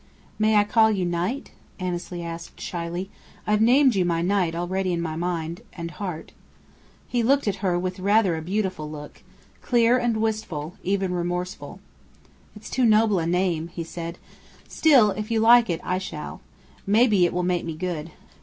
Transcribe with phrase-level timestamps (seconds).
[0.39, 3.11] "May I call you 'Knight'?" Annesley asked, shyly.
[3.45, 6.31] "I've named you my knight already in my mind and and heart."
[7.07, 9.21] He looked at her with rather a beautiful look:
[9.61, 11.79] clear and wistful, even remorseful.
[12.55, 14.17] "It's too noble a name," he said.
[14.67, 16.41] "Still if you like it, I shall.
[16.87, 18.09] Maybe it will make me good.